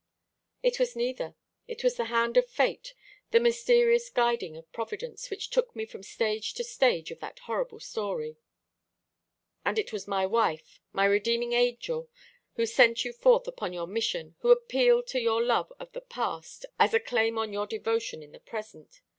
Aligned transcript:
"It 0.63 0.79
was 0.79 0.95
neither. 0.95 1.35
It 1.67 1.83
was 1.83 1.95
the 1.97 2.05
hand 2.05 2.35
of 2.35 2.47
Fate, 2.49 2.95
the 3.29 3.39
mysterious 3.39 4.09
guiding 4.09 4.57
of 4.57 4.71
Providence, 4.71 5.29
which 5.29 5.51
took 5.51 5.75
me 5.75 5.85
from 5.85 6.01
stage 6.01 6.55
to 6.55 6.63
stage 6.63 7.11
of 7.11 7.19
that 7.19 7.37
horrible 7.37 7.79
story." 7.79 8.35
"And 9.63 9.77
it 9.77 9.93
was 9.93 10.07
my 10.07 10.25
wife 10.25 10.79
my 10.91 11.05
redeeming 11.05 11.53
angel 11.53 12.09
who 12.55 12.65
sent 12.65 13.05
you 13.05 13.13
forth 13.13 13.47
upon 13.47 13.73
your 13.73 13.85
mission, 13.85 14.35
who 14.39 14.49
appealed 14.49 15.05
to 15.09 15.19
your 15.21 15.43
love 15.43 15.71
of 15.79 15.91
the 15.91 16.01
past 16.01 16.65
as 16.79 16.95
a 16.95 16.99
claim 16.99 17.37
on 17.37 17.53
your 17.53 17.67
devotion 17.67 18.23
in 18.23 18.31
the 18.31 18.39
present. 18.39 19.01